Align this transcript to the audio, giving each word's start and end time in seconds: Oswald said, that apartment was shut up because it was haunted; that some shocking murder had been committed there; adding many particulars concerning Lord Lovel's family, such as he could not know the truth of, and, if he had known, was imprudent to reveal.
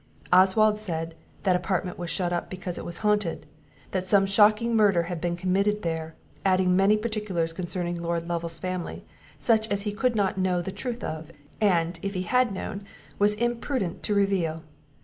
Oswald 0.33 0.79
said, 0.79 1.13
that 1.43 1.55
apartment 1.55 1.99
was 1.99 2.09
shut 2.09 2.33
up 2.33 2.49
because 2.49 2.79
it 2.79 2.85
was 2.85 2.97
haunted; 3.05 3.45
that 3.91 4.09
some 4.09 4.25
shocking 4.25 4.75
murder 4.75 5.03
had 5.03 5.21
been 5.21 5.35
committed 5.37 5.83
there; 5.83 6.15
adding 6.43 6.75
many 6.75 6.97
particulars 6.97 7.53
concerning 7.53 8.01
Lord 8.01 8.27
Lovel's 8.27 8.57
family, 8.57 9.05
such 9.37 9.69
as 9.69 9.83
he 9.83 9.91
could 9.93 10.15
not 10.15 10.39
know 10.39 10.59
the 10.59 10.71
truth 10.71 11.03
of, 11.03 11.29
and, 11.61 11.99
if 12.01 12.15
he 12.15 12.23
had 12.23 12.51
known, 12.51 12.83
was 13.19 13.33
imprudent 13.33 14.01
to 14.01 14.15
reveal. 14.15 14.63